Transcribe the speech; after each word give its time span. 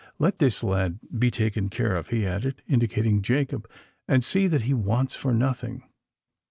Let 0.17 0.39
this 0.39 0.63
lad 0.63 0.97
be 1.15 1.29
taken 1.29 1.69
care 1.69 1.95
of," 1.95 2.07
he 2.07 2.25
added, 2.25 2.63
indicating 2.67 3.21
Jacob: 3.21 3.69
"and 4.07 4.23
see 4.23 4.47
that 4.47 4.61
he 4.63 4.73
wants 4.73 5.13
for 5.15 5.31
nothing." 5.31 5.83